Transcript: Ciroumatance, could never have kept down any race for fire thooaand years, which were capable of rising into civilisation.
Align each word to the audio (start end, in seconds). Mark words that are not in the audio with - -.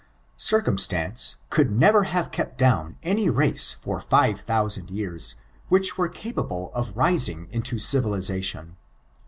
Ciroumatance, 0.35 1.35
could 1.51 1.69
never 1.69 2.05
have 2.05 2.31
kept 2.31 2.57
down 2.57 2.97
any 3.03 3.29
race 3.29 3.75
for 3.75 4.01
fire 4.01 4.33
thooaand 4.33 4.89
years, 4.89 5.35
which 5.69 5.95
were 5.95 6.09
capable 6.09 6.71
of 6.73 6.97
rising 6.97 7.47
into 7.51 7.77
civilisation. 7.77 8.77